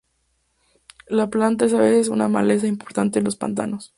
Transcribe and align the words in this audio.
La 1.07 1.29
planta 1.29 1.65
es 1.65 1.73
a 1.75 1.79
veces 1.79 2.09
una 2.09 2.27
maleza 2.27 2.65
importante 2.65 3.19
en 3.19 3.25
los 3.25 3.35
pantanos. 3.35 3.89